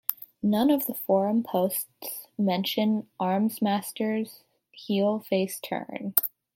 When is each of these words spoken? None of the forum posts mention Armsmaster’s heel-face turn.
None 0.41 0.71
of 0.71 0.87
the 0.87 0.95
forum 0.95 1.43
posts 1.43 2.25
mention 2.35 3.07
Armsmaster’s 3.19 4.41
heel-face 4.71 5.59
turn. 5.59 6.15